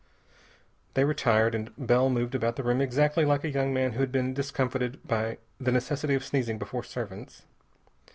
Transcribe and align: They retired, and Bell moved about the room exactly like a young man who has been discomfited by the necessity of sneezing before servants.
They 0.95 1.03
retired, 1.05 1.53
and 1.53 1.69
Bell 1.77 2.09
moved 2.09 2.33
about 2.33 2.55
the 2.55 2.63
room 2.63 2.81
exactly 2.81 3.23
like 3.23 3.43
a 3.43 3.51
young 3.51 3.71
man 3.71 3.91
who 3.91 3.99
has 3.99 4.09
been 4.09 4.33
discomfited 4.33 5.07
by 5.07 5.37
the 5.59 5.71
necessity 5.71 6.15
of 6.15 6.25
sneezing 6.25 6.57
before 6.57 6.81
servants. 6.83 7.43